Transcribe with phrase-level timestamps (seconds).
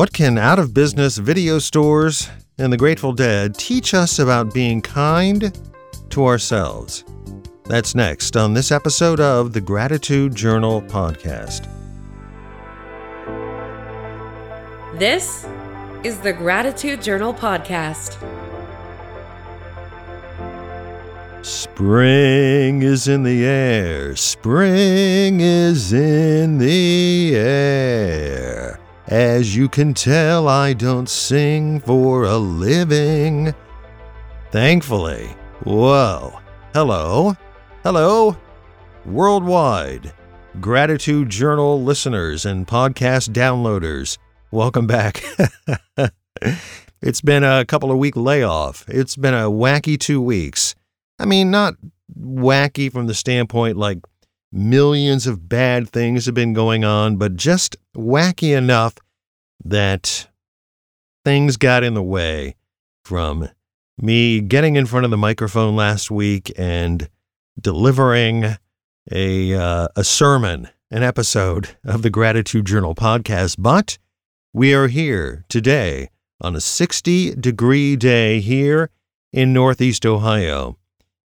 [0.00, 4.80] What can out of business video stores and the Grateful Dead teach us about being
[4.80, 5.52] kind
[6.08, 7.04] to ourselves?
[7.64, 11.68] That's next on this episode of the Gratitude Journal podcast.
[14.98, 15.46] This
[16.02, 18.16] is the Gratitude Journal podcast.
[21.44, 24.16] Spring is in the air.
[24.16, 28.80] Spring is in the air.
[29.10, 33.52] As you can tell, I don't sing for a living.
[34.52, 35.26] Thankfully.
[35.64, 36.38] Whoa.
[36.72, 37.34] Hello.
[37.82, 38.36] Hello.
[39.04, 40.12] Worldwide.
[40.60, 44.16] Gratitude Journal listeners and podcast downloaders.
[44.52, 45.24] Welcome back.
[47.02, 48.84] it's been a couple of week layoff.
[48.86, 50.76] It's been a wacky two weeks.
[51.18, 51.74] I mean, not
[52.16, 53.98] wacky from the standpoint like
[54.52, 58.94] millions of bad things have been going on, but just wacky enough
[59.64, 60.28] that
[61.24, 62.56] things got in the way
[63.04, 63.48] from
[63.98, 67.08] me getting in front of the microphone last week and
[67.60, 68.56] delivering
[69.12, 73.56] a uh, a sermon, an episode of the Gratitude Journal podcast.
[73.58, 73.98] But
[74.52, 78.90] we are here today on a 60 degree day here
[79.32, 80.76] in Northeast Ohio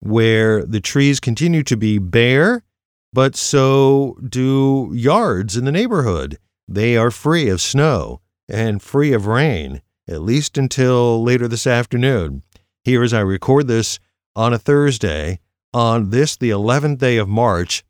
[0.01, 2.65] where the trees continue to be bare,
[3.13, 6.39] but so do yards in the neighborhood.
[6.69, 12.43] They are free of snow and free of rain, at least until later this afternoon.
[12.85, 13.99] Here, as I record this
[14.35, 15.41] on a Thursday,
[15.73, 17.85] on this, the 11th day of March,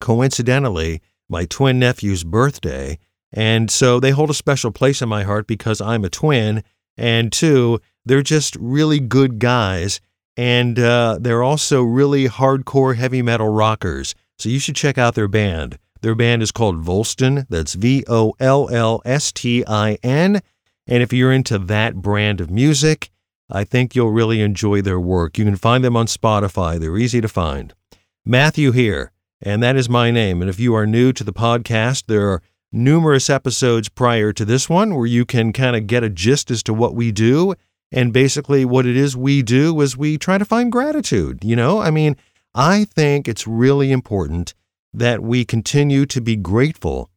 [0.00, 2.98] coincidentally, my twin nephew's birthday.
[3.32, 6.64] And so they hold a special place in my heart because I'm a twin.
[6.96, 10.00] And two, they're just really good guys
[10.36, 14.14] and uh, they're also really hardcore heavy metal rockers.
[14.38, 15.78] So you should check out their band.
[16.00, 17.46] Their band is called Vollstin.
[17.48, 20.40] That's V O L L S T I N.
[20.86, 23.10] And if you're into that brand of music,
[23.50, 25.38] I think you'll really enjoy their work.
[25.38, 27.74] You can find them on Spotify, they're easy to find.
[28.24, 30.40] Matthew here, and that is my name.
[30.40, 34.68] And if you are new to the podcast, there are numerous episodes prior to this
[34.68, 37.54] one where you can kind of get a gist as to what we do
[37.92, 41.42] and basically, what it is we do is we try to find gratitude.
[41.42, 42.16] You know, I mean,
[42.54, 44.54] I think it's really important
[44.92, 47.10] that we continue to be grateful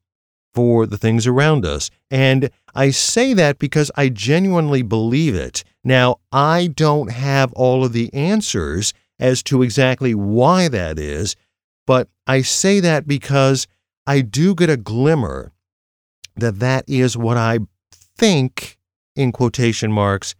[0.53, 1.89] for the things around us.
[2.11, 5.63] And I say that because I genuinely believe it.
[5.84, 11.35] Now, I don't have all of the answers as to exactly why that is,
[11.88, 13.67] but I say that because
[14.05, 15.51] I do get a glimmer
[16.35, 17.59] that that is what I
[17.91, 18.78] think,
[19.16, 20.35] in quotation marks,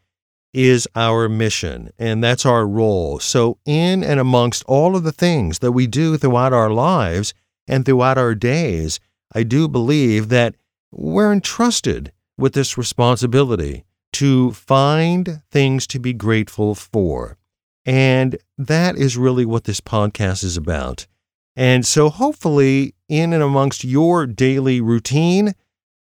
[0.54, 3.20] is our mission, and that's our role.
[3.20, 7.34] So, in and amongst all of the things that we do throughout our lives
[7.68, 9.00] and throughout our days,
[9.34, 10.56] I do believe that
[10.92, 13.84] we're entrusted with this responsibility
[14.14, 17.38] to find things to be grateful for.
[17.86, 21.08] And that is really what this podcast is about.
[21.56, 25.54] And so, hopefully, in and amongst your daily routine,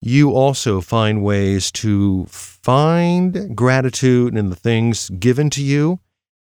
[0.02, 6.00] you also find ways to find gratitude in the things given to you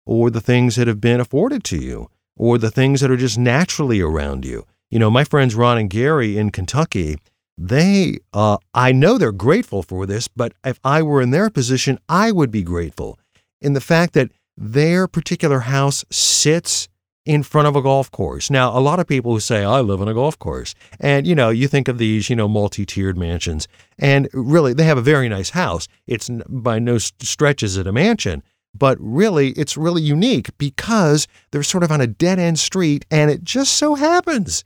[0.05, 3.39] or the things that have been afforded to you or the things that are just
[3.39, 4.65] naturally around you.
[4.91, 7.17] You know, my friends Ron and Gary in Kentucky,
[7.57, 11.97] they, uh, I know they're grateful for this, but if I were in their position,
[12.09, 13.17] I would be grateful
[13.61, 16.89] in the fact that their particular house sits
[17.25, 18.49] in front of a golf course.
[18.49, 21.33] Now, a lot of people who say, I live in a golf course, and you
[21.33, 25.01] know, you think of these, you know, multi tiered mansions, and really, they have a
[25.01, 25.87] very nice house.
[26.07, 28.43] It's by no stretch is it a mansion,
[28.73, 33.31] but really, it's really unique because they're sort of on a dead end street, and
[33.31, 34.63] it just so happens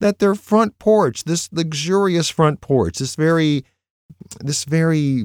[0.00, 3.64] that their front porch, this luxurious front porch, this very,
[4.40, 5.24] this very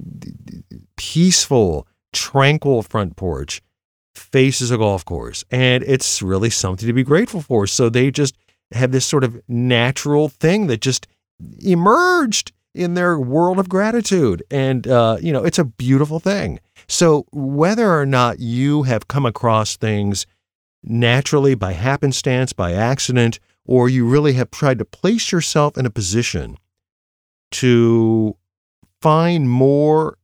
[0.98, 3.62] peaceful, tranquil front porch,
[4.16, 5.44] faces a golf course.
[5.52, 7.68] And it's really something to be grateful for.
[7.68, 8.36] So they just
[8.72, 11.08] have this sort of natural thing that just
[11.60, 14.44] emerged in their world of gratitude.
[14.50, 16.60] And, uh, you know, it's a beautiful thing.
[16.88, 20.26] So whether or not you have come across things
[20.84, 25.92] naturally by happenstance, by accident, or you really have tried to place yourself in a
[25.92, 26.58] position
[27.52, 28.36] to
[29.02, 30.18] find more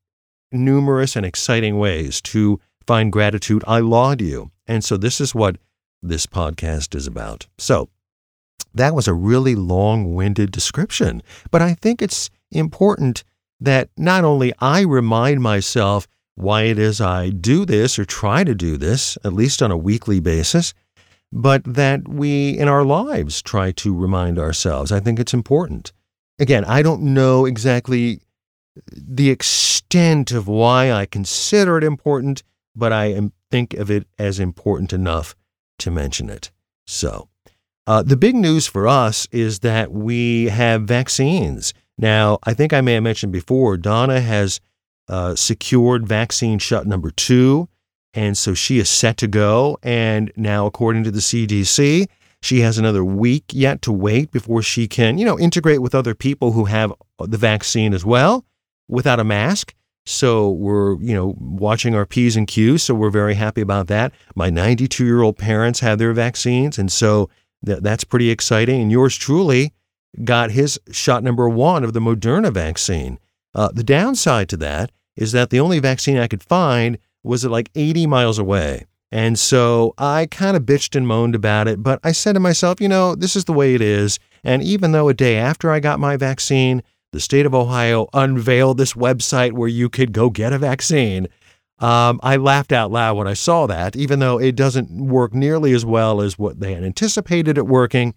[0.52, 2.60] numerous and exciting ways to
[2.90, 4.50] find gratitude, I laud you.
[4.66, 5.58] And so this is what
[6.02, 7.46] this podcast is about.
[7.60, 7.88] So
[8.74, 11.22] that was a really long winded description,
[11.52, 13.24] but I think it's important
[13.60, 18.56] that not only I remind myself why it is I do this or try to
[18.56, 20.74] do this, at least on a weekly basis,
[21.32, 24.92] but that we in our lives try to remind ourselves.
[24.92, 25.92] I think it's important.
[26.40, 28.22] Again, I don't know exactly
[28.92, 32.42] the extent of why I consider it important,
[32.76, 35.36] but I am, think of it as important enough
[35.80, 36.52] to mention it.
[36.88, 37.30] So,
[37.88, 41.74] uh, the big news for us is that we have vaccines.
[41.98, 44.60] Now, I think I may have mentioned before, Donna has
[45.08, 47.68] uh, secured vaccine shot number two.
[48.14, 49.78] And so she is set to go.
[49.84, 52.08] And now, according to the CDC,
[52.42, 56.16] she has another week yet to wait before she can, you know, integrate with other
[56.16, 58.46] people who have the vaccine as well
[58.88, 59.74] without a mask.
[60.10, 62.82] So we're, you know, watching our P's and Q's.
[62.82, 64.12] So we're very happy about that.
[64.36, 66.80] My 92 year old parents had their vaccines.
[66.80, 67.30] And so
[67.64, 68.82] th- that's pretty exciting.
[68.82, 69.72] And yours truly
[70.24, 73.20] got his shot number one of the Moderna vaccine.
[73.54, 77.52] Uh, the downside to that is that the only vaccine I could find was at
[77.52, 78.88] like 80 miles away.
[79.12, 82.82] And so I kind of bitched and moaned about it, but I said to myself,
[82.82, 84.20] you know, this is the way it is.
[84.44, 88.78] And even though a day after I got my vaccine, the state of Ohio unveiled
[88.78, 91.28] this website where you could go get a vaccine,
[91.80, 95.74] um, I laughed out loud when I saw that, even though it doesn't work nearly
[95.74, 98.14] as well as what they had anticipated it working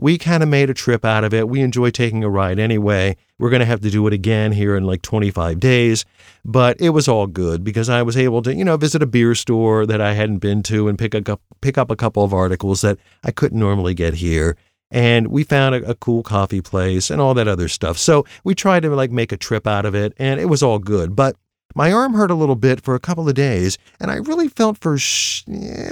[0.00, 1.48] we kind of made a trip out of it.
[1.48, 3.16] We enjoy taking a ride anyway.
[3.38, 6.04] We're going to have to do it again here in like 25 days,
[6.44, 9.34] but it was all good because I was able to, you know, visit a beer
[9.34, 12.80] store that I hadn't been to and pick up pick up a couple of articles
[12.82, 14.56] that I couldn't normally get here.
[14.90, 17.98] And we found a, a cool coffee place and all that other stuff.
[17.98, 20.78] So we tried to like make a trip out of it, and it was all
[20.78, 21.14] good.
[21.14, 21.36] But
[21.74, 24.78] my arm hurt a little bit for a couple of days, and I really felt
[24.78, 25.44] for sh-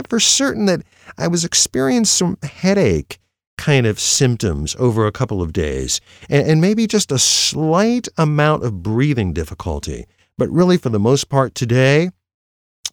[0.08, 0.82] for certain that
[1.19, 3.19] I was experiencing some headache
[3.58, 6.00] kind of symptoms over a couple of days,
[6.31, 10.06] and, and maybe just a slight amount of breathing difficulty.
[10.38, 12.10] But really, for the most part today,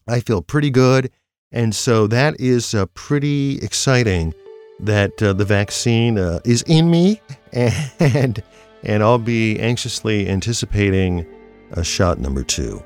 [0.07, 1.11] I feel pretty good.
[1.51, 4.33] And so that is uh, pretty exciting
[4.79, 7.21] that uh, the vaccine uh, is in me,
[7.51, 8.43] and,
[8.83, 11.25] and I'll be anxiously anticipating
[11.71, 12.83] a shot number two.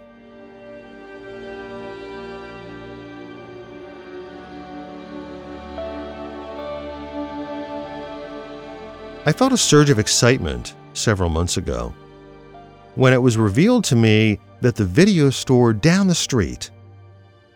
[9.25, 11.93] I felt a surge of excitement several months ago
[12.95, 16.71] when it was revealed to me that the video store down the street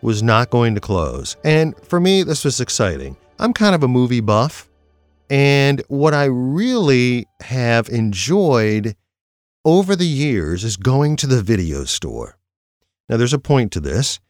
[0.02, 1.36] was not going to close.
[1.44, 3.16] And for me, this was exciting.
[3.42, 4.70] I'm kind of a movie buff,
[5.28, 8.94] and what I really have enjoyed
[9.64, 12.38] over the years is going to the video store.
[13.08, 14.20] Now, there's a point to this,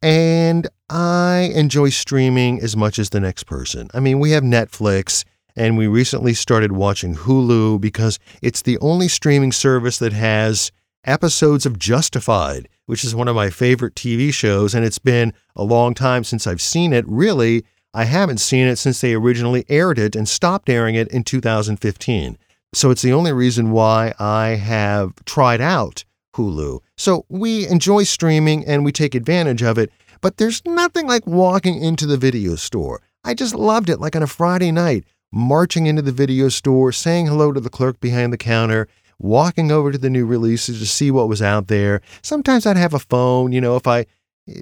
[0.00, 3.90] and I enjoy streaming as much as the next person.
[3.92, 9.08] I mean, we have Netflix and we recently started watching Hulu because it's the only
[9.08, 10.72] streaming service that has
[11.04, 14.74] episodes of Justified, which is one of my favorite TV shows.
[14.74, 17.04] And it's been a long time since I've seen it.
[17.06, 17.64] Really,
[17.94, 22.36] I haven't seen it since they originally aired it and stopped airing it in 2015.
[22.72, 26.04] So it's the only reason why I have tried out
[26.34, 26.80] Hulu.
[26.96, 31.80] So we enjoy streaming and we take advantage of it, but there's nothing like walking
[31.80, 33.00] into the video store.
[33.22, 37.26] I just loved it like on a Friday night marching into the video store, saying
[37.26, 38.88] hello to the clerk behind the counter,
[39.18, 42.00] walking over to the new releases to see what was out there.
[42.22, 44.06] Sometimes I'd have a phone, you know, if I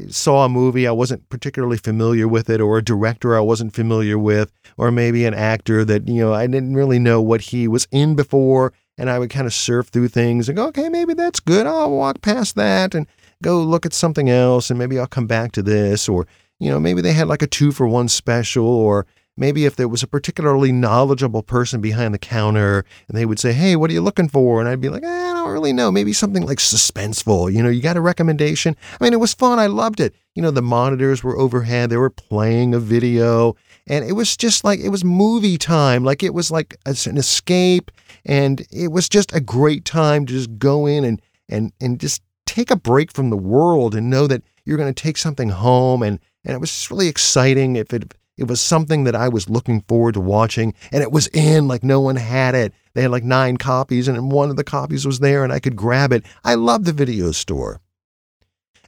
[0.09, 4.17] saw a movie I wasn't particularly familiar with it or a director I wasn't familiar
[4.17, 7.89] with or maybe an actor that you know I didn't really know what he was
[7.91, 11.41] in before and I would kind of surf through things and go okay maybe that's
[11.41, 11.67] good.
[11.67, 13.09] I'll walk past that and
[13.43, 16.29] go look at something else and maybe I'll come back to this or
[16.61, 19.05] you know maybe they had like a 2 for 1 special or
[19.37, 23.53] maybe if there was a particularly knowledgeable person behind the counter and they would say,
[23.53, 24.61] Hey, what are you looking for?
[24.61, 25.91] And I'd be like, eh, I don't really know.
[25.91, 27.53] Maybe something like suspenseful.
[27.53, 28.77] You know, you got a recommendation?
[29.01, 29.59] I mean, it was fun.
[29.59, 30.15] I loved it.
[30.35, 33.57] You know, the monitors were overhead, they were playing a video.
[33.87, 36.05] And it was just like, it was movie time.
[36.05, 37.91] Like it was like an escape.
[38.25, 42.23] And it was just a great time to just go in and, and, and just
[42.47, 46.03] take a break from the world and know that you're going to take something home.
[46.03, 49.83] And, and it was really exciting if it, it was something that I was looking
[49.83, 52.73] forward to watching, and it was in like no one had it.
[52.95, 55.77] They had like nine copies, and one of the copies was there, and I could
[55.77, 56.25] grab it.
[56.45, 57.81] I love the video store.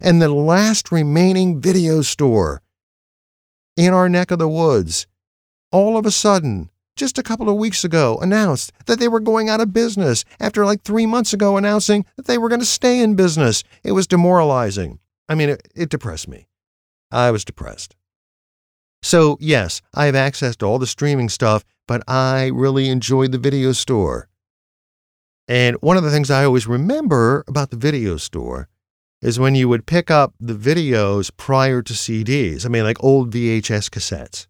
[0.00, 2.62] And the last remaining video store
[3.76, 5.06] in our neck of the woods,
[5.70, 9.48] all of a sudden, just a couple of weeks ago, announced that they were going
[9.48, 13.00] out of business after like three months ago announcing that they were going to stay
[13.00, 13.64] in business.
[13.82, 15.00] It was demoralizing.
[15.28, 16.46] I mean, it, it depressed me.
[17.10, 17.96] I was depressed.
[19.04, 23.38] So, yes, I have access to all the streaming stuff, but I really enjoyed the
[23.38, 24.30] video store.
[25.46, 28.70] And one of the things I always remember about the video store
[29.20, 33.30] is when you would pick up the videos prior to CDs, I mean, like old
[33.30, 34.46] VHS cassettes,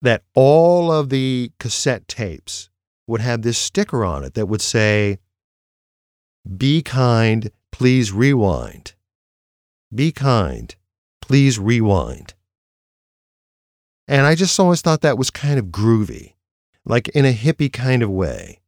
[0.00, 2.70] that all of the cassette tapes
[3.06, 5.18] would have this sticker on it that would say,
[6.56, 8.94] Be kind, please rewind.
[9.94, 10.74] Be kind,
[11.20, 12.33] please rewind.
[14.06, 16.34] And I just always thought that was kind of groovy,
[16.84, 18.60] like in a hippie kind of way.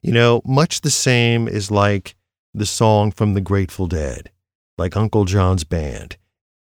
[0.00, 2.14] You know, much the same is like
[2.54, 4.30] the song from the Grateful Dead,
[4.78, 6.16] like Uncle John's Band.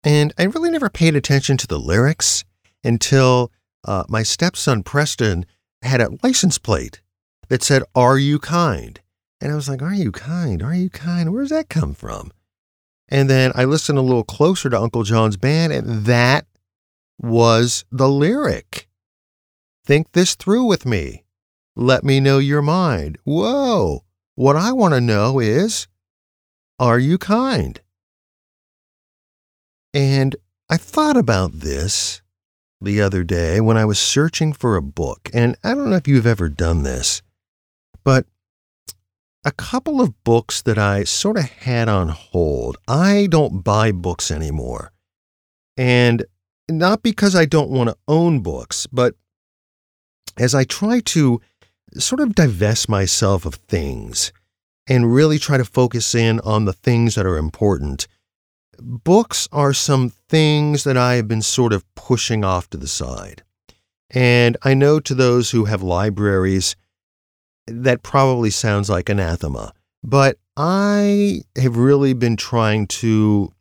[0.03, 2.43] And I really never paid attention to the lyrics
[2.83, 3.51] until
[3.85, 5.45] uh, my stepson Preston
[5.81, 7.01] had a license plate
[7.47, 8.99] that said, Are you kind?
[9.41, 10.61] And I was like, Are you kind?
[10.61, 11.31] Are you kind?
[11.31, 12.31] Where does that come from?
[13.07, 16.45] And then I listened a little closer to Uncle John's band, and that
[17.19, 18.87] was the lyric.
[19.85, 21.25] Think this through with me.
[21.75, 23.17] Let me know your mind.
[23.23, 24.03] Whoa.
[24.35, 25.87] What I want to know is,
[26.79, 27.79] are you kind?
[29.93, 30.35] And
[30.69, 32.21] I thought about this
[32.79, 35.29] the other day when I was searching for a book.
[35.33, 37.21] And I don't know if you've ever done this,
[38.03, 38.25] but
[39.43, 42.77] a couple of books that I sort of had on hold.
[42.87, 44.91] I don't buy books anymore.
[45.75, 46.25] And
[46.69, 49.15] not because I don't want to own books, but
[50.37, 51.41] as I try to
[51.97, 54.31] sort of divest myself of things
[54.87, 58.07] and really try to focus in on the things that are important,
[58.79, 63.43] books are some things that I have been sort of pushing off to the side.
[64.11, 66.75] And I know to those who have libraries,
[67.67, 69.73] that probably sounds like anathema,
[70.03, 73.51] but I have really been trying to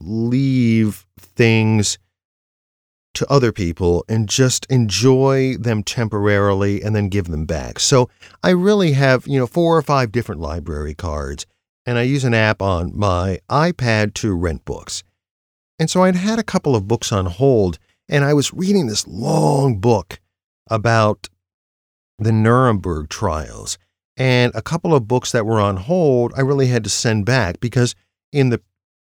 [0.00, 1.06] leave
[1.40, 1.98] things
[3.14, 7.80] to other people and just enjoy them temporarily and then give them back.
[7.80, 8.10] So
[8.42, 11.46] I really have, you know, four or five different library cards
[11.86, 15.02] and I use an app on my iPad to rent books.
[15.78, 19.06] And so I'd had a couple of books on hold, and I was reading this
[19.06, 20.20] long book
[20.68, 21.28] about
[22.18, 23.78] the Nuremberg trials.
[24.18, 27.60] And a couple of books that were on hold, I really had to send back
[27.60, 27.94] because,
[28.30, 28.60] in the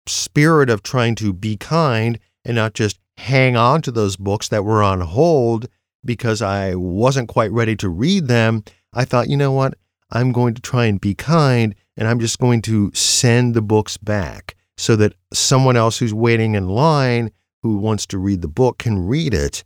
[0.06, 4.64] spirit of trying to be kind and not just hang on to those books that
[4.64, 5.68] were on hold
[6.04, 9.74] because I wasn't quite ready to read them, I thought, you know what?
[10.10, 13.96] I'm going to try and be kind and I'm just going to send the books
[13.96, 17.30] back so that someone else who's waiting in line
[17.62, 19.62] who wants to read the book can read it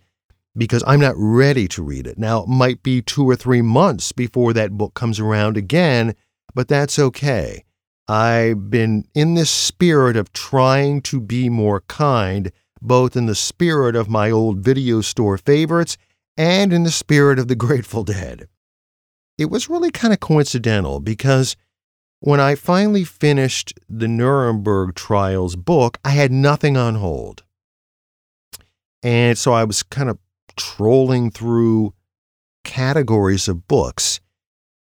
[0.57, 2.19] because I'm not ready to read it.
[2.19, 6.15] Now, it might be two or three months before that book comes around again,
[6.55, 7.65] but that's okay.
[8.09, 13.97] I've been in this spirit of trying to be more kind, both in the spirit
[13.97, 15.97] of my old video store favorites
[16.37, 18.49] and in the spirit of the Grateful Dead.
[19.39, 21.57] It was really kind of coincidental because
[22.21, 27.43] when I finally finished the Nuremberg trials book, I had nothing on hold.
[29.03, 30.19] And so I was kind of
[30.57, 31.93] trolling through
[32.65, 34.21] categories of books.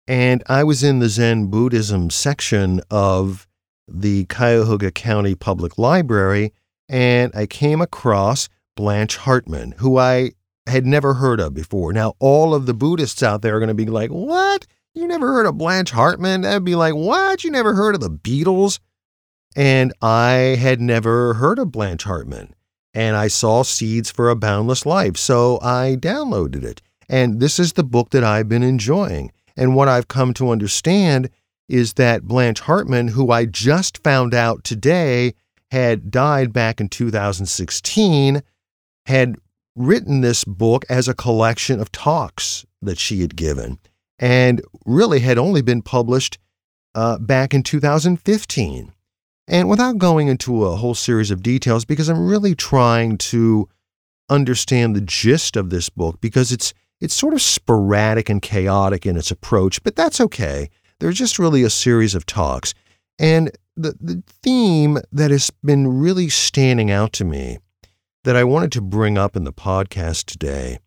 [0.08, 3.46] And I was in the Zen Buddhism section of
[3.88, 6.52] the Cuyahoga County Public Library,
[6.88, 10.32] and I came across Blanche Hartman, who I
[10.66, 11.92] had never heard of before.
[11.92, 14.66] Now, all of the Buddhists out there are going to be like, What?
[14.96, 16.40] You never heard of Blanche Hartman?
[16.40, 17.44] That'd be like, what?
[17.44, 18.78] You never heard of the Beatles?
[19.54, 22.54] And I had never heard of Blanche Hartman.
[22.94, 25.18] And I saw Seeds for a Boundless Life.
[25.18, 26.80] So I downloaded it.
[27.10, 29.32] And this is the book that I've been enjoying.
[29.56, 31.30] And what I've come to understand
[31.68, 35.34] is that Blanche Hartman, who I just found out today
[35.70, 38.42] had died back in 2016,
[39.06, 39.36] had
[39.74, 43.78] written this book as a collection of talks that she had given
[44.18, 46.38] and really had only been published
[46.94, 48.92] uh, back in 2015.
[49.48, 53.68] And without going into a whole series of details, because I'm really trying to
[54.28, 59.16] understand the gist of this book, because it's it's sort of sporadic and chaotic in
[59.16, 60.70] its approach, but that's okay.
[60.98, 62.72] There's just really a series of talks.
[63.18, 67.58] And the, the theme that has been really standing out to me
[68.24, 70.78] that I wanted to bring up in the podcast today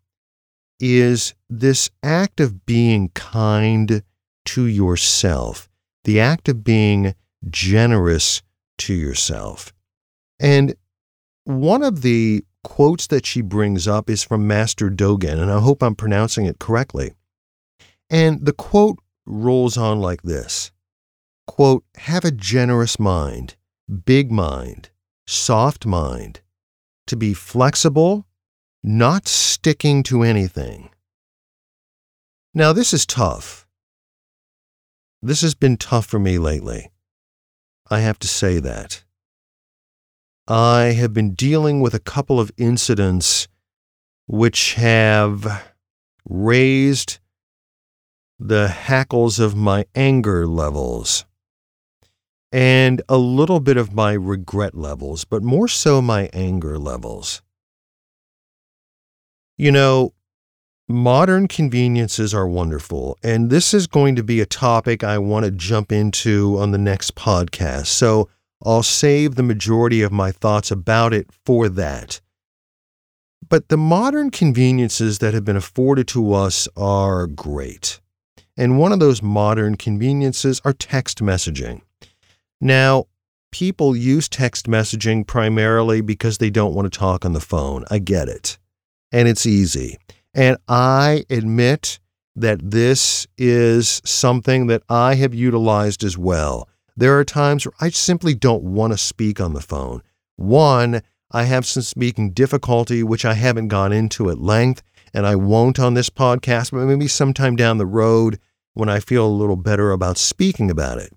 [0.80, 4.04] is this act of being kind
[4.46, 5.70] to yourself,
[6.04, 7.14] the act of being
[7.50, 8.42] generous
[8.80, 9.74] to yourself.
[10.40, 10.76] And
[11.44, 15.82] one of the quotes that she brings up is from Master Dogen, and I hope
[15.82, 17.14] I'm pronouncing it correctly.
[18.10, 20.72] And the quote rolls on like this
[21.48, 23.56] quote, Have a generous mind,
[24.06, 24.90] big mind,
[25.26, 26.42] soft mind,
[27.08, 28.26] to be flexible
[28.84, 30.90] not sticking to anything.
[32.54, 33.68] Now, this is tough.
[35.22, 36.90] This has been tough for me lately.
[37.90, 39.04] I have to say that.
[40.50, 43.48] I have been dealing with a couple of incidents
[44.26, 45.64] which have
[46.28, 47.20] raised
[48.40, 51.26] the hackles of my anger levels
[52.52, 57.44] and a little bit of my regret levels, but more so my anger levels.
[59.56, 60.14] You know,
[60.88, 65.52] modern conveniences are wonderful, and this is going to be a topic I want to
[65.52, 67.88] jump into on the next podcast.
[67.88, 68.30] So
[68.66, 72.22] I'll save the majority of my thoughts about it for that.
[73.48, 78.00] But the modern conveniences that have been afforded to us are great.
[78.58, 81.82] And one of those modern conveniences are text messaging.
[82.62, 83.06] Now,
[83.52, 87.86] people use text messaging primarily because they don't want to talk on the phone.
[87.90, 88.58] I get it.
[89.12, 89.98] And it's easy.
[90.34, 92.00] And I admit
[92.36, 96.69] that this is something that I have utilized as well.
[97.00, 100.04] There are times where I simply don't want to speak on the phone.
[100.36, 101.02] One,
[101.32, 105.80] I have some speaking difficulty, which I haven't gone into at length, and I won't
[105.80, 108.38] on this podcast, but maybe sometime down the road
[108.74, 111.14] when I feel a little better about speaking about it.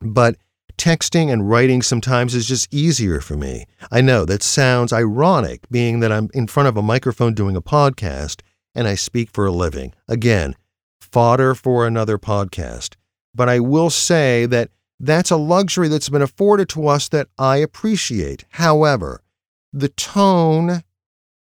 [0.00, 0.36] But
[0.78, 3.66] texting and writing sometimes is just easier for me.
[3.90, 7.60] I know that sounds ironic, being that I'm in front of a microphone doing a
[7.60, 8.40] podcast
[8.72, 9.94] and I speak for a living.
[10.06, 10.54] Again,
[11.00, 12.94] fodder for another podcast.
[13.34, 14.70] But I will say that
[15.02, 18.44] that's a luxury that's been afforded to us that I appreciate.
[18.50, 19.20] However,
[19.72, 20.84] the tone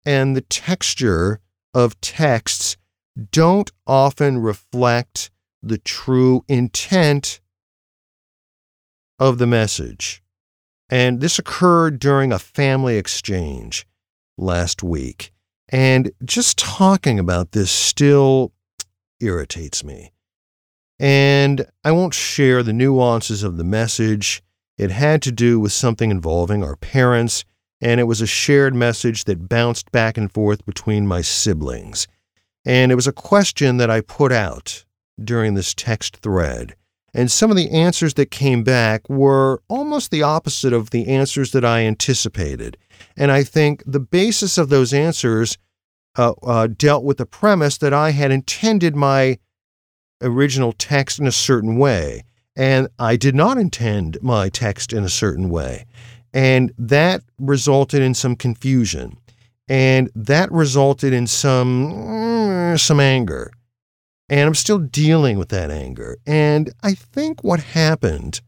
[0.06, 1.40] and the texture
[1.74, 2.78] of texts
[3.32, 5.32] don't often reflect
[5.64, 7.42] the true intent
[9.18, 10.22] of the message.
[10.90, 13.88] And this occurred during a family exchange
[14.38, 15.34] last week.
[15.70, 18.54] And just talking about this still
[19.20, 20.14] irritates me.
[21.00, 24.44] And I won't share the nuances of the message.
[24.78, 27.46] It had to do with something involving our parents,
[27.82, 32.08] and it was a shared message that bounced back and forth between my siblings.
[32.66, 34.86] And it was a question that I put out
[35.24, 36.76] during this text thread.
[37.14, 41.52] And some of the answers that came back were almost the opposite of the answers
[41.52, 42.78] that I anticipated.
[43.18, 45.58] And I think the basis of those answers
[46.18, 49.40] uh, uh, dealt with the premise that I had intended my
[50.22, 52.24] original text in a certain way.
[52.56, 55.86] And I did not intend my text in a certain way.
[56.34, 59.18] And that resulted in some confusion.
[59.68, 63.52] And that resulted in some, mm, some anger.
[64.28, 66.18] And I'm still dealing with that anger.
[66.26, 68.42] And I think what happened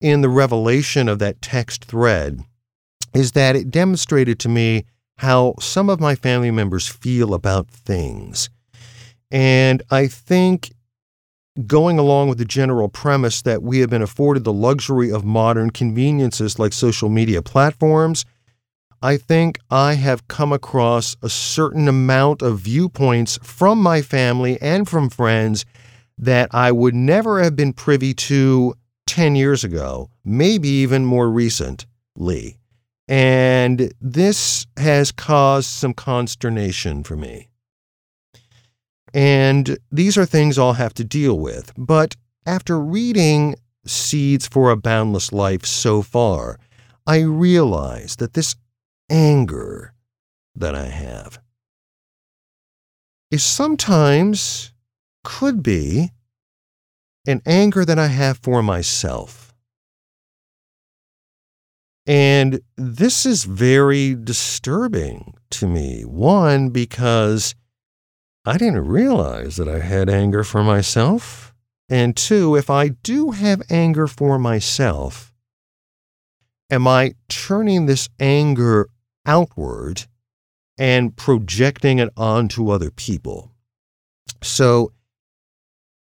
[0.00, 2.40] in the revelation of that text thread
[3.14, 4.84] is that it demonstrated to me
[5.18, 8.50] how some of my family members feel about things.
[9.32, 10.72] And I think
[11.66, 15.70] going along with the general premise that we have been afforded the luxury of modern
[15.70, 18.26] conveniences like social media platforms,
[19.00, 24.88] I think I have come across a certain amount of viewpoints from my family and
[24.88, 25.64] from friends
[26.18, 28.74] that I would never have been privy to
[29.06, 32.58] 10 years ago, maybe even more recently.
[33.08, 37.48] And this has caused some consternation for me.
[39.14, 41.72] And these are things I'll have to deal with.
[41.76, 46.58] But after reading Seeds for a Boundless Life so far,
[47.06, 48.54] I realize that this
[49.10, 49.94] anger
[50.54, 51.38] that I have
[53.30, 54.72] is sometimes,
[55.24, 56.10] could be,
[57.26, 59.54] an anger that I have for myself.
[62.06, 66.02] And this is very disturbing to me.
[66.02, 67.54] One, because
[68.44, 71.54] I didn't realize that I had anger for myself.
[71.88, 75.32] And two, if I do have anger for myself,
[76.70, 78.88] am I turning this anger
[79.26, 80.06] outward
[80.78, 83.52] and projecting it onto other people?
[84.42, 84.92] So,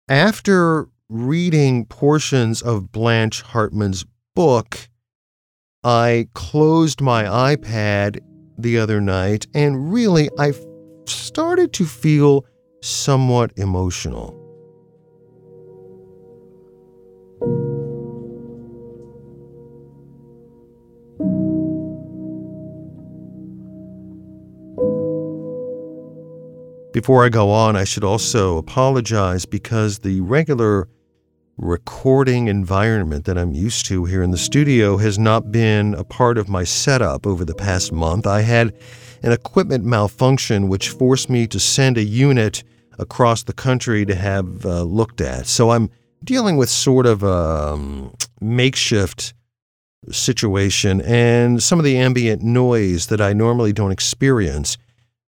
[0.09, 4.89] after reading portions of Blanche Hartman's book,
[5.83, 8.21] I closed my iPad
[8.59, 10.53] the other night and really I
[11.11, 12.45] started to feel
[12.81, 14.39] somewhat emotional.
[26.93, 30.89] Before I go on, I should also apologize because the regular
[31.59, 36.39] recording environment that I'm used to here in the studio has not been a part
[36.39, 38.27] of my setup over the past month.
[38.27, 38.73] I had
[39.25, 42.63] an equipment malfunction which forced me to send a unit
[42.99, 45.47] across the country to have uh, looked at.
[45.47, 45.91] So I'm
[46.23, 49.35] dealing with sort of a um, makeshift
[50.11, 54.79] situation and some of the ambient noise that I normally don't experience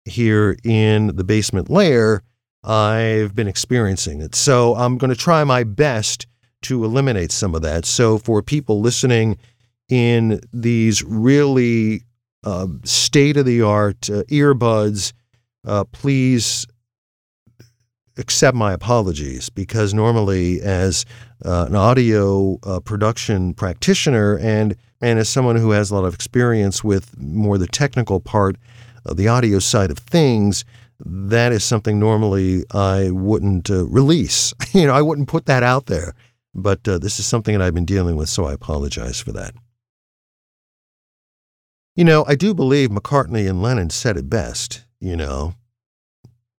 [0.04, 2.22] here in the basement layer
[2.62, 4.34] I've been experiencing it.
[4.34, 6.26] So I'm going to try my best
[6.62, 7.86] to eliminate some of that.
[7.86, 9.38] So for people listening
[9.88, 12.02] in these really
[12.44, 15.12] uh, state of the art uh, earbuds,
[15.66, 16.66] uh, please
[18.16, 21.04] accept my apologies because normally, as
[21.44, 26.14] uh, an audio uh, production practitioner and and as someone who has a lot of
[26.14, 28.56] experience with more the technical part
[29.06, 30.64] of the audio side of things,
[31.04, 34.52] that is something normally I wouldn't uh, release.
[34.72, 36.14] you know, I wouldn't put that out there.
[36.54, 39.54] But uh, this is something that I've been dealing with, so I apologize for that.
[41.94, 45.54] You know, I do believe McCartney and Lennon said it best, you know.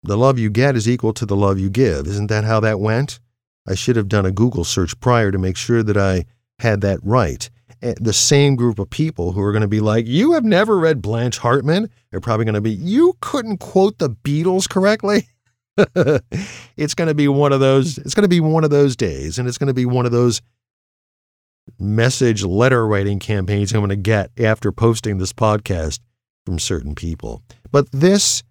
[0.03, 2.07] The love you get is equal to the love you give.
[2.07, 3.19] Isn't that how that went?
[3.67, 6.25] I should have done a Google search prior to make sure that I
[6.59, 7.49] had that right.
[7.81, 10.77] Eh, the same group of people who are going to be like, You have never
[10.77, 11.89] read Blanche Hartman?
[12.09, 15.27] They're probably going to be, You couldn't quote the Beatles correctly?
[16.77, 19.39] it's going to be one of those it's going to be one of those days
[19.39, 20.41] and it's going to be one of those
[21.79, 25.99] message letter writing campaigns I'm going to get after posting this podcast
[26.45, 27.41] from certain people.
[27.71, 28.43] But this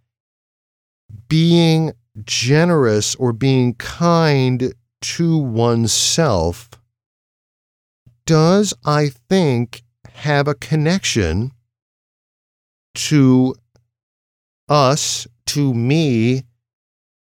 [1.28, 1.92] being
[2.24, 6.68] generous or being kind to oneself
[8.30, 11.50] does, I think, have a connection
[12.94, 13.56] to
[14.68, 16.44] us, to me,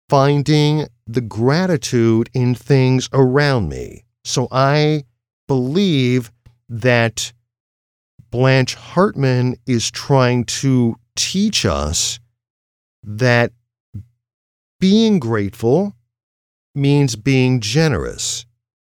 [0.09, 4.03] finding the gratitude in things around me.
[4.25, 5.05] So I
[5.47, 6.31] believe
[6.69, 7.33] that
[8.29, 12.19] Blanche Hartman is trying to teach us
[13.01, 13.51] that
[14.79, 15.95] being grateful
[16.75, 18.45] means being generous.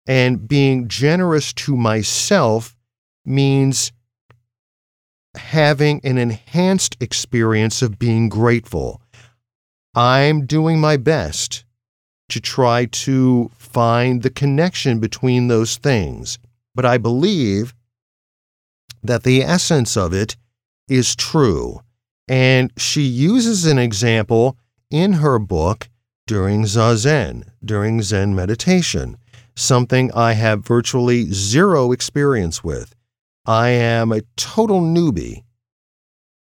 [0.07, 2.77] And being generous to myself
[3.25, 3.93] means
[5.37, 9.01] having an enhanced experience of being grateful.
[9.95, 11.65] I'm doing my best
[12.31, 16.39] to try to find the connection between those things.
[16.75, 17.75] But I believe
[19.03, 20.37] that the essence of it
[20.89, 21.81] is true.
[22.29, 24.57] And she uses an example
[24.91, 25.89] in her book
[26.27, 29.19] during Zazen, during Zen meditation,
[29.55, 32.95] something I have virtually zero experience with.
[33.45, 35.43] I am a total newbie,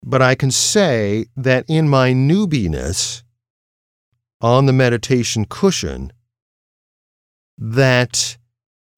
[0.04, 3.22] but I can say that in my newbiness,
[4.40, 6.12] on the meditation cushion
[7.58, 8.38] that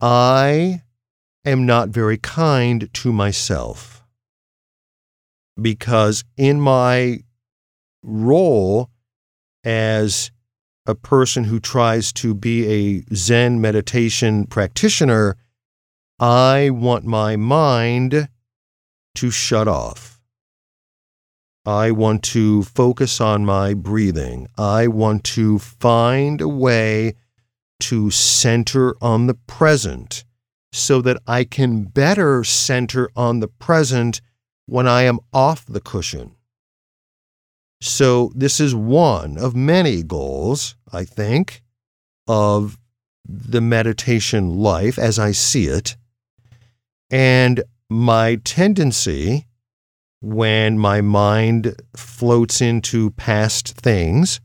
[0.00, 0.82] I
[1.44, 4.04] am not very kind to myself.
[5.60, 7.24] Because in my
[8.02, 8.90] role
[9.64, 10.30] as
[10.86, 15.36] a person who tries to be a Zen meditation practitioner,
[16.18, 18.28] I want my mind
[19.14, 20.20] to shut off.
[21.64, 24.48] I want to focus on my breathing.
[24.58, 27.14] I want to find a way
[27.80, 30.24] to center on the present
[30.72, 34.20] so that I can better center on the present
[34.66, 36.34] when I am off the cushion.
[37.84, 41.64] So, this is one of many goals, I think,
[42.28, 42.78] of
[43.28, 45.96] the meditation life as I see it.
[47.10, 49.48] And my tendency
[50.20, 54.40] when my mind floats into past things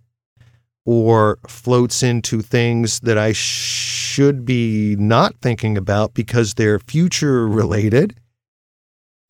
[0.83, 8.19] or floats into things that I should be not thinking about because they're future related,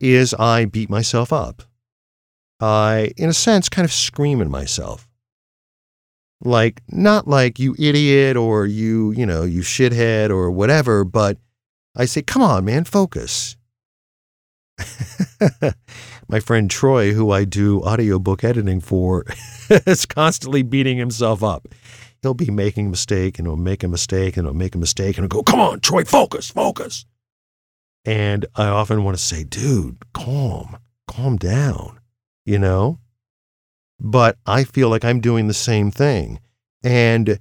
[0.00, 1.67] is I beat myself up.
[2.60, 5.08] I, in a sense, kind of scream at myself.
[6.40, 11.38] Like, not like you idiot or you, you know, you shithead or whatever, but
[11.96, 13.56] I say, come on, man, focus.
[16.28, 19.24] my friend Troy, who I do audiobook editing for,
[19.70, 21.68] is constantly beating himself up.
[22.22, 25.16] He'll be making a mistake and he'll make a mistake and he'll make a mistake
[25.16, 27.04] and he'll go, Come on, Troy, focus, focus.
[28.04, 31.97] And I often want to say, Dude, calm, calm down,
[32.48, 32.98] you know?
[34.00, 36.40] But I feel like I'm doing the same thing.
[36.82, 37.38] And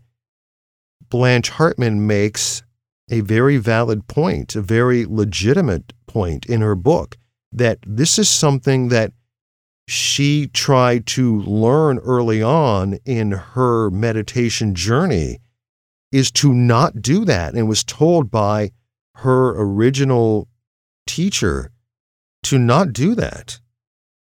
[1.09, 2.63] Blanche Hartman makes
[3.09, 7.17] a very valid point, a very legitimate point in her book
[7.53, 9.13] that this is something that
[9.87, 15.39] she tried to learn early on in her meditation journey
[16.11, 18.71] is to not do that and was told by
[19.15, 20.49] her original
[21.05, 21.71] teacher
[22.43, 23.59] to not do that,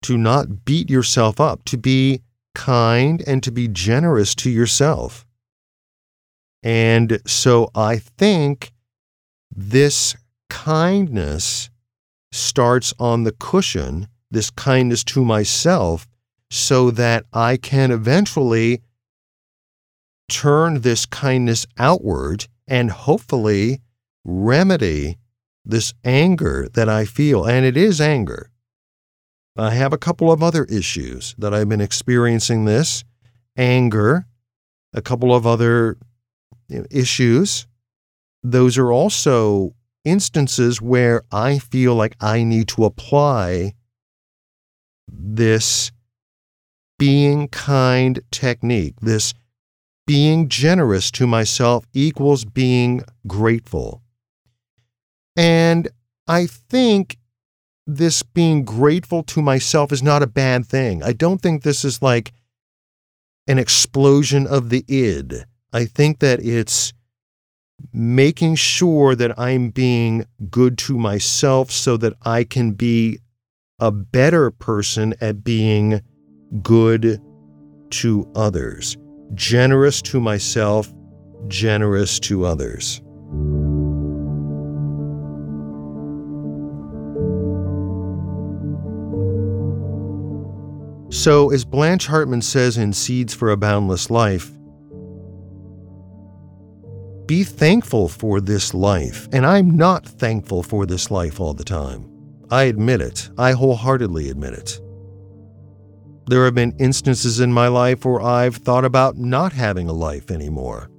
[0.04, 2.22] to not beat yourself up, to be
[2.56, 5.26] kind and to be generous to yourself.
[6.64, 8.72] And so I think
[9.56, 10.16] this
[10.50, 11.70] kindness
[12.32, 16.08] starts on the cushion, this kindness to myself,
[16.52, 18.82] so that I can eventually
[20.30, 23.82] turn this kindness outward and hopefully
[24.24, 25.18] remedy
[25.66, 27.46] this anger that I feel.
[27.46, 28.50] And it is anger.
[29.60, 33.04] I have a couple of other issues that I've been experiencing this
[33.58, 34.26] anger,
[34.94, 35.98] a couple of other
[36.90, 37.68] issues.
[38.42, 43.74] Those are also instances where I feel like I need to apply
[45.08, 45.92] this
[46.98, 49.34] being kind technique, this
[50.06, 54.02] being generous to myself equals being grateful.
[55.36, 55.88] And
[56.28, 57.19] I think
[57.96, 61.02] this being grateful to myself is not a bad thing.
[61.04, 62.32] I don't think this is like
[63.48, 65.44] an explosion of the id.
[65.74, 66.94] I think that it's
[67.92, 73.20] making sure that I'm being good to myself so that I can be
[73.80, 76.02] a better person at being
[76.62, 77.20] good
[77.92, 78.98] to others,
[79.34, 80.94] generous to myself,
[81.48, 83.02] generous to others.
[91.20, 94.50] So, as Blanche Hartman says in Seeds for a Boundless Life,
[97.26, 99.28] be thankful for this life.
[99.34, 102.10] And I'm not thankful for this life all the time.
[102.50, 103.30] I admit it.
[103.38, 104.80] I wholeheartedly admit it.
[106.28, 110.32] There have been instances in my life where I've thought about not having a life
[110.32, 110.90] anymore.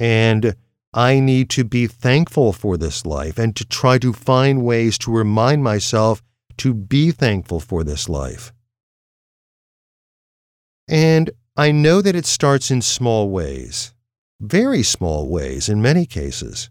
[0.00, 0.56] And
[0.92, 5.12] I need to be thankful for this life and to try to find ways to
[5.12, 6.24] remind myself
[6.56, 8.52] to be thankful for this life.
[10.88, 13.94] And I know that it starts in small ways,
[14.40, 16.70] very small ways in many cases.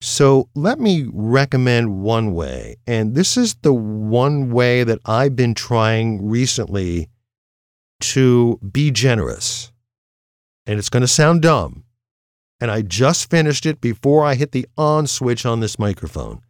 [0.00, 5.54] So let me recommend one way, and this is the one way that I've been
[5.54, 7.08] trying recently
[8.00, 9.72] to be generous.
[10.66, 11.84] And it's going to sound dumb.
[12.60, 16.42] And I just finished it before I hit the on switch on this microphone.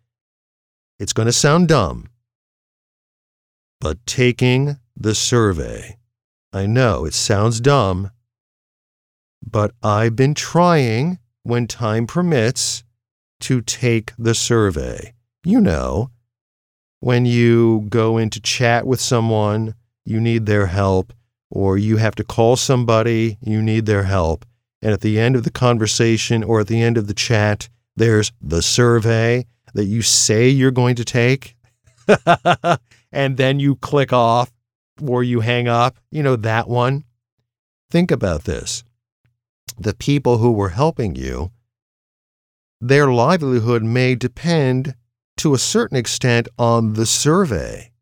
[0.98, 2.08] It's going to sound dumb.
[3.80, 5.96] But taking the survey.
[6.52, 8.11] I know it sounds dumb,
[9.46, 12.82] but I've been trying, when time permits,
[13.40, 15.14] to take the survey.
[15.44, 16.11] You know,
[17.00, 21.12] when you go into chat with someone, you need their help,
[21.50, 24.44] or you have to call somebody, you need their help.
[24.82, 28.32] And at the end of the conversation or at the end of the chat, there's
[28.40, 31.56] the survey that you say you're going to take.
[33.12, 34.50] and then you click off
[35.04, 37.04] or you hang up, you know, that one.
[37.90, 38.84] Think about this.
[39.78, 41.52] The people who were helping you,
[42.80, 44.94] their livelihood may depend
[45.38, 47.92] to a certain extent on the survey.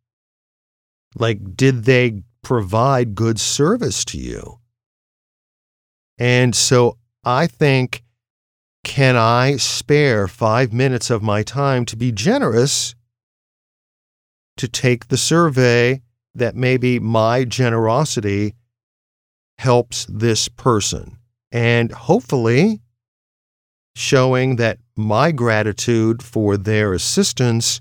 [1.15, 4.59] Like, did they provide good service to you?
[6.19, 8.03] And so I think,
[8.85, 12.95] can I spare five minutes of my time to be generous
[14.57, 16.03] to take the survey
[16.37, 18.55] that maybe my generosity
[19.59, 21.17] helps this person.
[21.51, 22.81] And hopefully,
[23.95, 27.81] showing that my gratitude for their assistance,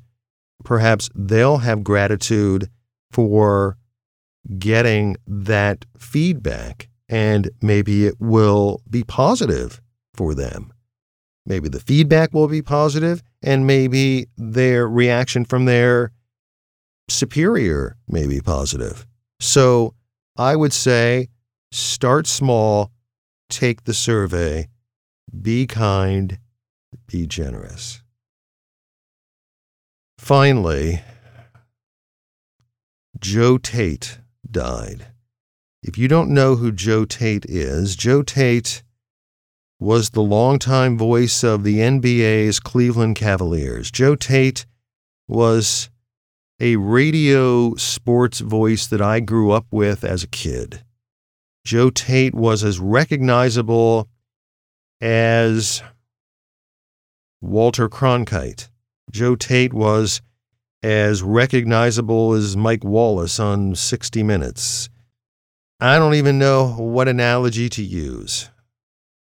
[0.64, 2.70] perhaps they'll have gratitude
[3.12, 3.78] for
[4.58, 9.82] getting that feedback, and maybe it will be positive
[10.14, 10.72] for them.
[11.46, 16.12] Maybe the feedback will be positive, and maybe their reaction from their
[17.08, 19.06] superior may be positive.
[19.40, 19.94] So
[20.38, 21.30] I would say
[21.72, 22.92] start small,
[23.50, 24.70] take the survey,
[25.42, 26.40] be kind,
[27.08, 28.02] be generous.
[30.18, 31.02] Finally,
[33.20, 35.08] Joe Tait died.
[35.84, 38.82] If you don't know who Joe Tait is, Joe Tait
[39.80, 43.92] was the longtime voice of the NBA's Cleveland Cavaliers.
[43.92, 44.66] Joe Tait
[45.28, 45.90] was
[46.60, 50.84] a radio sports voice that I grew up with as a kid.
[51.66, 54.08] Joe Tait was as recognizable
[55.02, 55.82] as
[57.42, 58.70] Walter Cronkite.
[59.12, 60.22] Joe Tait was
[60.82, 64.90] as recognizable as Mike Wallace on 60 Minutes.
[65.80, 68.50] I don't even know what analogy to use.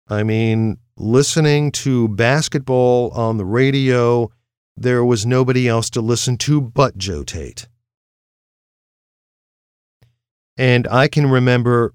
[0.08, 4.30] I mean, listening to basketball on the radio
[4.76, 7.68] there was nobody else to listen to but Joe Tait.
[10.56, 11.94] And I can remember,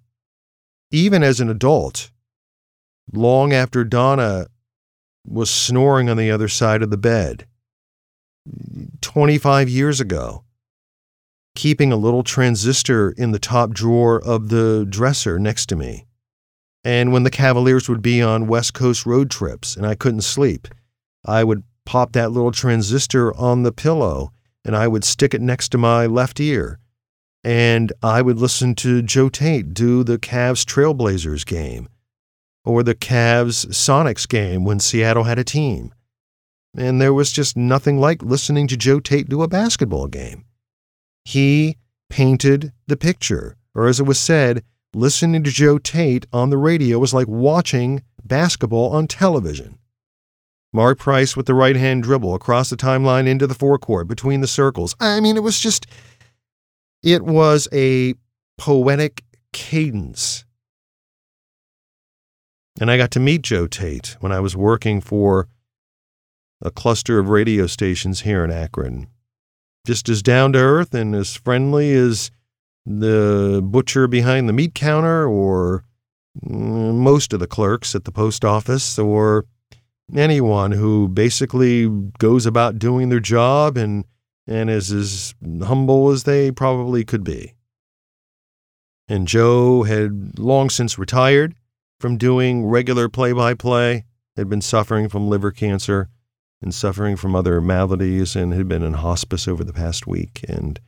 [0.91, 2.11] even as an adult,
[3.13, 4.47] long after Donna
[5.25, 7.47] was snoring on the other side of the bed,
[9.01, 10.43] 25 years ago,
[11.55, 16.07] keeping a little transistor in the top drawer of the dresser next to me.
[16.83, 20.67] And when the Cavaliers would be on West Coast road trips and I couldn't sleep,
[21.25, 24.31] I would pop that little transistor on the pillow
[24.63, 26.79] and I would stick it next to my left ear.
[27.43, 31.89] And I would listen to Joe Tait do the Cavs Trailblazers game
[32.63, 35.93] or the Cavs Sonics game when Seattle had a team.
[36.77, 40.45] And there was just nothing like listening to Joe Tait do a basketball game.
[41.25, 41.77] He
[42.09, 44.63] painted the picture, or as it was said,
[44.93, 49.79] listening to Joe Tait on the radio was like watching basketball on television.
[50.73, 54.47] Mark Price with the right hand dribble across the timeline into the forecourt between the
[54.47, 54.95] circles.
[54.99, 55.85] I mean, it was just,
[57.03, 58.13] it was a
[58.57, 60.45] poetic cadence.
[62.79, 65.47] And I got to meet Joe Tait when I was working for
[66.61, 69.07] a cluster of radio stations here in Akron.
[69.85, 72.31] Just as down to earth and as friendly as
[72.85, 75.83] the butcher behind the meat counter or
[76.43, 79.45] mm, most of the clerks at the post office or
[80.15, 81.87] anyone who basically
[82.19, 84.05] goes about doing their job and
[84.47, 87.53] and is as humble as they probably could be.
[89.07, 91.55] And Joe had long since retired
[91.99, 96.09] from doing regular play by play, had been suffering from liver cancer
[96.61, 100.43] and suffering from other maladies and had been in hospice over the past week.
[100.47, 100.79] And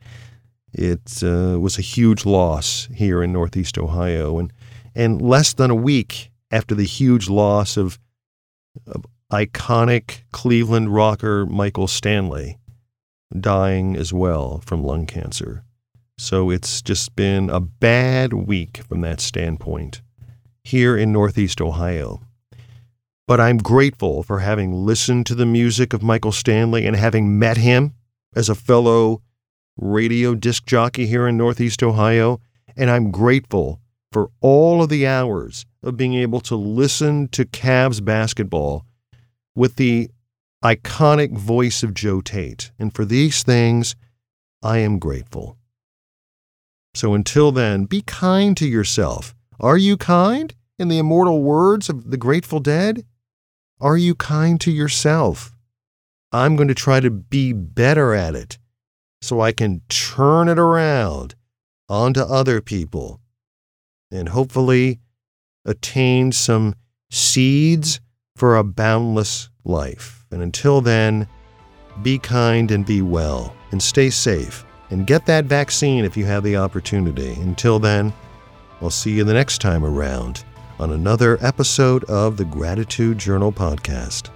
[0.72, 4.38] it uh, was a huge loss here in Northeast Ohio.
[4.38, 4.52] And,
[4.94, 7.98] and less than a week after the huge loss of,
[8.86, 12.56] of iconic Cleveland rocker Michael Stanley
[13.38, 15.64] dying as well from lung cancer.
[16.16, 20.02] So it's just been a bad week from that standpoint
[20.62, 22.22] here in Northeast Ohio.
[23.26, 27.56] But I'm grateful for having listened to the music of Michael Stanley and having met
[27.56, 27.92] him
[28.36, 29.20] as a fellow
[29.76, 32.40] radio disc jockey here in Northeast Ohio.
[32.76, 33.80] And I'm grateful
[34.12, 38.86] for all of the hours of being able to listen to Cavs basketball
[39.54, 40.10] with the
[40.64, 42.72] iconic voice of Joe Tait.
[42.78, 43.94] And for these things,
[44.62, 45.58] I am grateful.
[46.94, 49.34] So until then, be kind to yourself.
[49.60, 50.54] Are you kind?
[50.78, 53.04] In the immortal words of the Grateful Dead?
[53.80, 55.52] Are you kind to yourself?
[56.32, 58.58] I'm going to try to be better at it
[59.22, 61.34] so I can turn it around
[61.88, 63.20] onto other people
[64.10, 65.00] and hopefully
[65.64, 66.74] attain some
[67.10, 68.00] seeds
[68.36, 70.24] for a boundless life.
[70.30, 71.28] And until then,
[72.02, 76.42] be kind and be well and stay safe and get that vaccine if you have
[76.42, 77.34] the opportunity.
[77.34, 78.12] Until then,
[78.80, 80.44] I'll see you the next time around
[80.80, 84.30] on another episode of the Gratitude Journal podcast.